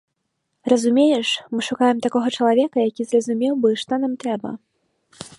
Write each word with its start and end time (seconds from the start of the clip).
Разумееш, 0.71 1.29
мы 1.55 1.59
шукаем 1.67 1.97
такога 2.05 2.27
чалавека, 2.37 2.77
які 2.89 3.03
зразумеў 3.11 3.53
бы, 3.65 3.69
што 3.83 3.93
нам 4.07 4.15
трэба. 4.25 4.49